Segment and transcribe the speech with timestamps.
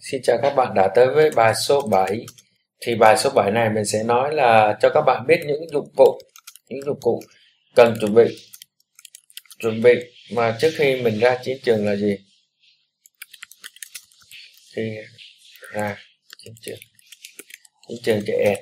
[0.00, 2.26] Xin chào các bạn đã tới với bài số 7
[2.80, 5.92] Thì bài số 7 này mình sẽ nói là cho các bạn biết những dụng
[5.96, 6.18] cụ,
[6.68, 7.22] Những dụng cụ
[7.74, 8.24] cần chuẩn bị.
[9.58, 9.94] Chuẩn bị
[10.32, 12.16] mà trước khi mình ra chiến trường là gì?
[14.74, 14.96] Khi
[15.72, 15.96] ra
[16.38, 16.78] chiến trường.
[17.88, 18.58] Chiến trường chạy ẹt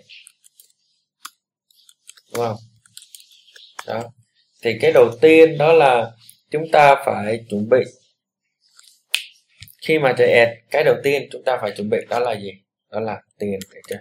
[2.35, 2.57] Đúng không?
[3.87, 4.03] Đó.
[4.63, 6.11] Thì cái đầu tiên đó là
[6.51, 7.81] chúng ta phải chuẩn bị
[9.83, 12.53] khi mà chạy ad cái đầu tiên chúng ta phải chuẩn bị đó là gì?
[12.93, 13.99] Đó là tiền để chơi.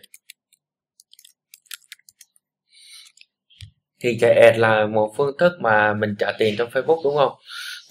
[3.99, 7.33] Thì chạy ad là một phương thức mà mình trả tiền trong Facebook, đúng không?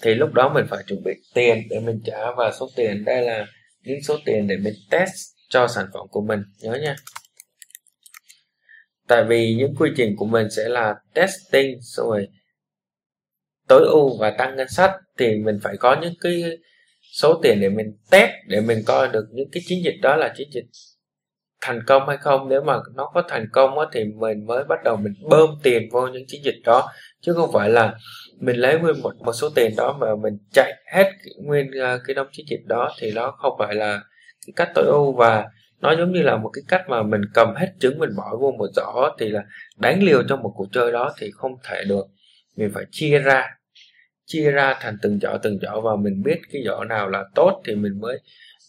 [0.01, 3.21] Thì lúc đó mình phải chuẩn bị tiền để mình trả, và số tiền đây
[3.21, 3.45] là
[3.81, 5.11] những số tiền để mình test
[5.49, 6.95] cho sản phẩm của mình, nhớ nha.
[9.07, 12.27] Tại vì những quy trình của mình sẽ là testing rồi
[13.67, 16.43] tối ưu và tăng ngân sách, thì mình phải có những cái
[17.11, 20.33] số tiền để mình test để mình coi được những cái chiến dịch đó là
[20.37, 20.65] chiến dịch
[21.61, 22.49] thành công hay không.
[22.49, 26.07] Nếu mà nó có thành công thì mình mới bắt đầu mình bơm tiền vô
[26.07, 26.89] những chiến dịch đó
[27.21, 27.93] chứ không phải là
[28.39, 31.11] mình lấy nguyên một một số tiền đó mà mình chạy hết
[31.43, 32.91] nguyên uh, cái đống chiến dịch đó.
[32.99, 34.01] Thì nó không phải là
[34.45, 35.45] cái cách tối ưu và
[35.81, 38.51] nó giống như là một cái cách mà mình cầm hết trứng mình bỏ vô
[38.51, 39.43] một giỏ thì là
[39.77, 42.05] đánh liều trong một cuộc chơi đó thì không thể được.
[42.55, 43.47] Mình phải chia ra
[44.27, 47.61] chia ra thành từng giỏ từng giỏ và mình biết cái giỏ nào là tốt
[47.65, 48.19] thì mình mới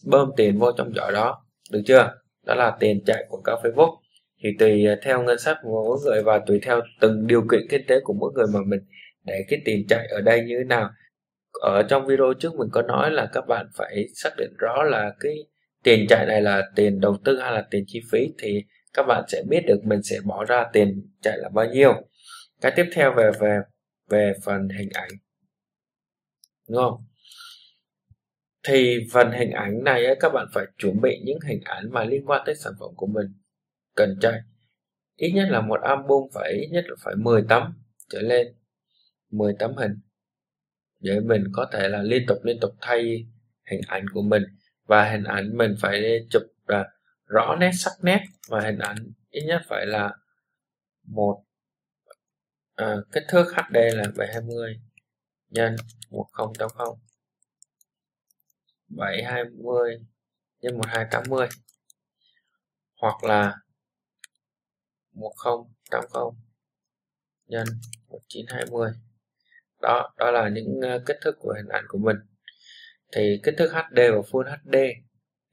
[0.07, 1.45] bơm tiền vô trong giỏ đó.
[1.73, 2.15] Được chưa?
[2.47, 3.97] Đó là tiền chạy quảng cáo Facebook.
[4.43, 7.87] Thì tùy theo ngân sách của mỗi người và tùy theo từng điều kiện kinh
[7.87, 8.81] tế của mỗi người mà mình
[9.25, 10.91] để cái tiền chạy ở đây như thế nào.
[11.63, 15.13] Ở trong video trước mình có nói là các bạn phải xác định rõ là
[15.21, 15.35] cái
[15.85, 18.65] tiền chạy này là tiền đầu tư hay là tiền chi phí thì
[18.95, 21.95] các bạn sẽ biết được mình sẽ bỏ ra tiền chạy là bao nhiêu.
[22.61, 23.59] Cái tiếp theo về về
[24.09, 25.11] về phần hình ảnh
[26.69, 27.05] đúng không?
[28.67, 32.05] Thì phần hình ảnh này ấy, các bạn phải chuẩn bị những hình ảnh mà
[32.05, 33.27] liên quan tới sản phẩm của mình.
[33.95, 34.41] Cần chạy
[35.17, 37.63] ít nhất là một album phải ít nhất là phải 10 tấm
[38.09, 38.55] trở lên.
[39.31, 40.01] 10 tấm hình.
[41.01, 43.27] Để mình có thể là liên tục liên tục thay
[43.71, 44.43] hình ảnh của mình.
[44.87, 46.89] Và hình ảnh mình phải chụp là
[47.27, 48.21] rõ nét sắc nét.
[48.49, 48.97] Và hình ảnh
[49.31, 50.13] ít nhất phải là
[51.07, 51.45] một
[52.75, 54.81] à, kích thước HD là 720
[55.49, 55.77] nhân
[56.11, 56.87] 1080
[58.89, 60.07] 720
[60.61, 61.49] nhân 1280
[63.01, 63.55] hoặc là
[65.13, 66.23] 1080
[67.47, 67.67] nhân
[68.09, 68.91] 1920
[69.81, 72.17] đó đó là những ờ, kích thước của hình ảnh của mình.
[73.13, 74.77] Thì kích thước HD và Full HD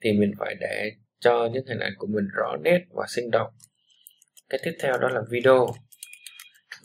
[0.02, 3.52] thì mình phải để cho những hình ảnh của mình rõ nét và sinh động.
[4.50, 5.68] Cái tiếp theo đó là video.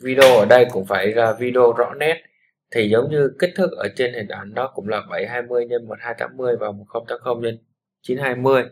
[0.01, 2.23] Video ở đây cũng phải là video rõ nét
[2.71, 6.55] thì giống như kích thước ở trên hình ảnh đó cũng là 720 x 1280
[6.59, 7.55] và 1080 x
[8.01, 8.63] 920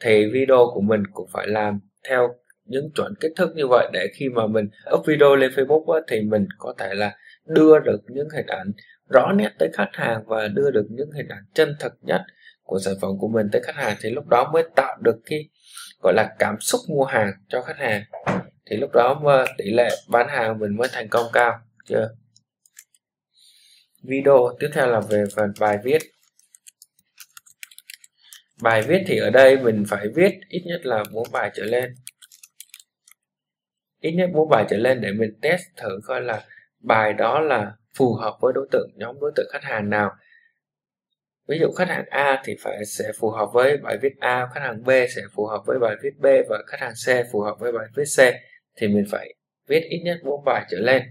[0.00, 4.06] thì video của mình cũng phải làm theo những chuẩn kích thước như vậy để
[4.14, 8.00] khi mà mình up video lên Facebook á, thì mình có thể là đưa được
[8.08, 8.72] những hình ảnh
[9.08, 12.20] rõ nét tới khách hàng và đưa được những hình ảnh chân thật nhất
[12.62, 13.96] của sản phẩm của mình tới khách hàng.
[14.00, 15.48] Thì lúc đó mới tạo được cái
[16.02, 18.02] gọi là cảm xúc mua hàng cho khách hàng.
[18.70, 21.52] Thì lúc đó mà tỷ lệ bán hàng mình mới thành công cao
[21.84, 22.08] chưa?
[24.08, 24.56] Video.
[24.60, 25.98] Tiếp theo là về phần bài viết.
[28.62, 31.94] Bài viết thì ở đây mình phải viết ít nhất là bốn bài trở lên.
[34.00, 36.44] Ít nhất bốn bài trở lên để mình test thử coi là
[36.80, 40.10] bài đó là phù hợp với đối tượng, nhóm đối tượng khách hàng nào.
[41.48, 44.60] Ví dụ khách hàng A thì phải sẽ phù hợp với bài viết A, khách
[44.60, 47.54] hàng B sẽ phù hợp với bài viết B và khách hàng C phù hợp
[47.58, 48.20] với bài viết C.
[48.76, 49.34] Thì mình phải
[49.66, 51.02] viết ít nhất bốn bài trở lên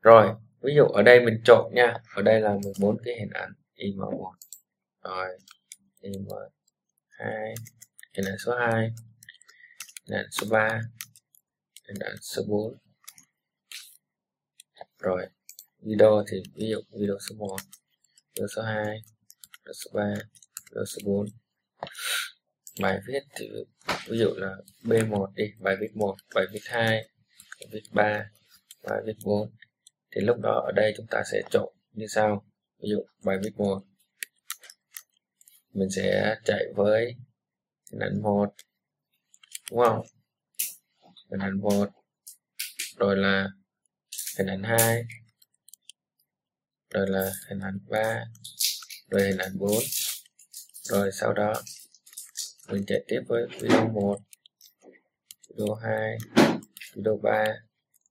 [0.00, 1.94] rồi, ví dụ ở đây mình trộn nha.
[2.14, 4.32] Ở đây là 14 cái hình ảnh im1
[5.04, 5.38] rồi
[6.00, 6.48] im2
[8.16, 8.90] hình ảnh số 2
[10.06, 10.80] hình ảnh số 3
[11.88, 12.76] hình ảnh số 4
[14.98, 15.26] rồi,
[15.80, 17.56] video thì ví dụ video số 1
[18.34, 18.84] video số 2
[19.64, 20.14] video số 3
[20.70, 21.26] video số 4
[22.80, 23.50] bài viết thì
[24.08, 27.08] ví dụ là B1 đi, bài viết 1 bài viết 2
[27.60, 28.30] bài viết 3
[28.82, 29.50] bài viết 4
[30.12, 32.44] thì lúc đó ở đây chúng ta sẽ trộn như sau.
[32.78, 33.80] Ví dụ, bài viết một.
[35.72, 37.16] Mình sẽ chạy với
[37.90, 38.54] hình ảnh một.
[39.70, 40.06] Đúng không?
[41.30, 41.88] Hình ảnh một.
[42.96, 43.48] Rồi là
[44.38, 45.04] hình ảnh hai.
[46.90, 48.24] Rồi là hình ảnh ba.
[49.08, 49.82] Rồi hình ảnh bốn.
[50.82, 51.52] Rồi sau đó,
[52.68, 54.18] mình chạy tiếp với video 1
[55.48, 56.18] video 2
[56.94, 57.44] video 3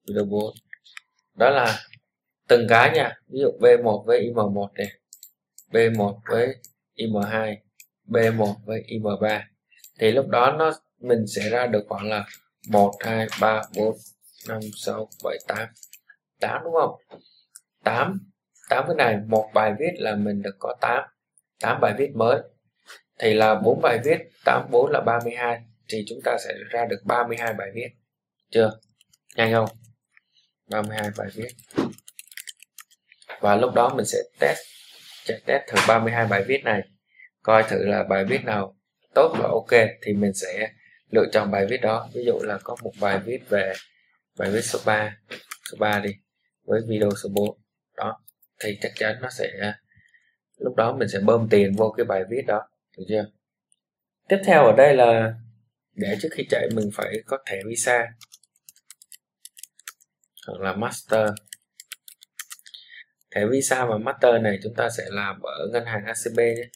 [0.08, 0.56] video 4
[1.36, 1.89] đó là
[2.50, 3.20] từng cái nha.
[3.28, 4.88] Ví dụ B1 với IM1 này
[5.72, 6.56] B1 với
[6.96, 7.56] im2
[8.10, 9.42] b1 với im3
[10.00, 12.26] thì lúc đó nó, mình sẽ ra được khoảng là
[12.68, 13.98] 1 2 3 4
[14.48, 15.68] 5 6 7 8
[16.40, 17.20] 8 đúng không?
[17.84, 18.20] 8
[18.70, 21.04] 8 cái này, một bài viết là mình được có 8
[21.62, 22.42] 8 bài viết mới.
[23.20, 27.02] Thì là 4 bài viết 8 4 là 32 thì chúng ta sẽ ra được
[27.06, 27.90] 32 bài viết.
[28.52, 28.80] Chưa?
[29.36, 29.70] Nhanh không?
[30.70, 31.50] 32 bài viết
[33.40, 34.60] và lúc đó mình sẽ test,
[35.26, 36.82] chạy test thử 32 bài viết này.
[37.44, 38.76] Coi thử là bài viết nào
[39.16, 40.70] tốt và ok thì mình sẽ
[41.12, 42.10] lựa chọn bài viết đó.
[42.14, 43.74] Ví dụ là có một bài viết về,
[44.38, 45.18] bài viết số 3
[45.72, 46.12] số 3 đi,
[46.66, 47.58] với video số 4
[47.98, 48.22] đó,
[48.64, 49.74] thì chắc chắn nó sẽ,
[50.58, 52.62] lúc đó mình sẽ bơm tiền vô cái bài viết đó,
[52.98, 53.26] được chưa?
[54.30, 55.34] Tiếp theo ở đây là
[55.94, 58.08] để trước khi chạy mình phải có thẻ visa
[60.48, 61.30] hoặc là master
[63.36, 66.70] thẻ visa và master này chúng ta sẽ làm ở ngân hàng ACB nhé.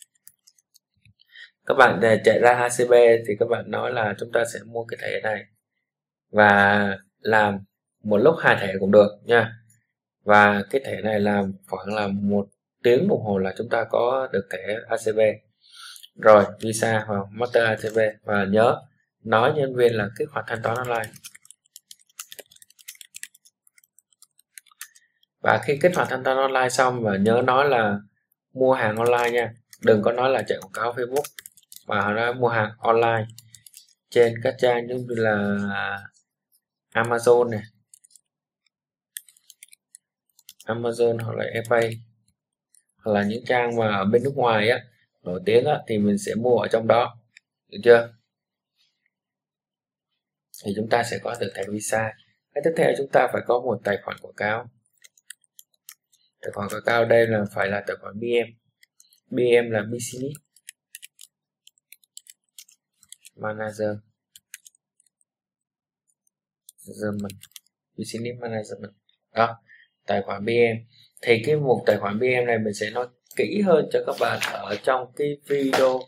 [1.65, 2.94] Các bạn để chạy ra ACB
[3.27, 5.44] thì các bạn nói là chúng ta sẽ mua cái thẻ này.
[6.31, 7.59] Và làm
[8.03, 9.53] một lúc hai thẻ cũng được nha.
[10.23, 12.47] Và cái thẻ này làm khoảng là một
[12.83, 15.19] tiếng đồng hồ là chúng ta có được thẻ ACB
[16.15, 18.81] rồi, visa hoặc master ACB và nhớ,
[19.23, 21.09] nói nhân viên là kích hoạt thanh toán online.
[25.44, 28.00] Và khi kích hoạt thanh toán online xong, và nhớ nói là
[28.54, 31.24] mua hàng online nha, đừng có nói là chạy quảng cáo Facebook,
[31.88, 33.25] mà nói mua hàng online
[34.10, 35.57] trên các trang như là
[36.94, 37.62] Amazon này
[40.66, 41.98] Amazon hoặc là eBay,
[42.98, 44.80] hoặc là những trang mà ở bên nước ngoài á,
[45.22, 47.16] nổi tiếng á, thì mình sẽ mua ở trong đó,
[47.69, 48.13] được chưa?
[50.66, 52.13] Thì chúng ta sẽ có được thẻ visa.
[52.54, 54.69] Cái tiếp theo chúng ta phải có một tài khoản quảng cáo
[56.44, 58.50] tài khoản cao đây là phải là tài khoản BM
[59.30, 60.36] BM là business
[63.36, 63.98] manager.
[66.88, 67.40] Management.
[67.98, 68.94] Business management.
[69.34, 69.56] Đó,
[70.06, 70.78] tài khoản BM
[71.22, 74.39] thì cái mục tài khoản BM này mình sẽ nói kỹ hơn cho các bạn
[74.51, 76.00] ở trong cái video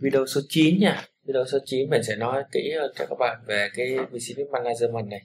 [0.00, 1.04] video số 9 nha.
[1.24, 5.08] Video số 9 mình sẽ nói kỹ hơn cho các bạn về cái business management
[5.08, 5.20] này.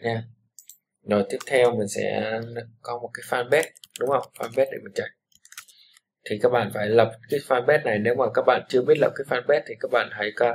[0.00, 0.35] Nha
[1.06, 2.40] rồi tiếp theo mình sẽ
[2.82, 3.70] có một cái fanpage
[4.00, 4.22] đúng không?
[4.38, 5.08] Fanpage để mình chạy.
[6.30, 7.98] Thì các bạn phải lập cái fanpage này.
[7.98, 10.54] Nếu mà các bạn chưa biết lập cái fanpage thì các bạn hãy coi,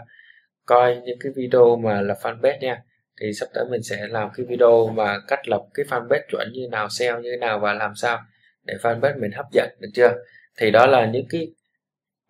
[0.65, 2.81] coi những cái video mà lập fanpage nha.
[3.21, 6.67] Thì sắp tới mình sẽ làm cái video mà cách lập cái fanpage chuẩn như
[6.71, 8.19] nào SEO như nào và làm sao
[8.63, 10.13] để fanpage mình hấp dẫn được chưa?
[10.57, 11.47] Thì đó là những cái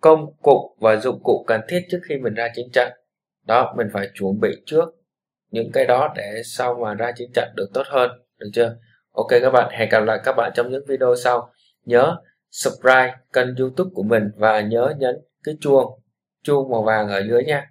[0.02, 2.92] công cụ và dụng cụ cần thiết trước khi mình ra chiến trận.
[3.48, 5.01] Đó mình phải chuẩn bị trước
[5.52, 8.76] những cái đó để sau mà ra chiến trận được tốt hơn, được chưa?
[9.12, 11.52] Ok các bạn, hẹn gặp lại các bạn trong những video sau.
[11.86, 12.16] Nhớ
[12.52, 16.00] subscribe kênh youtube của mình và nhớ nhấn cái chuông
[16.44, 17.70] chuông màu vàng ở dưới nha.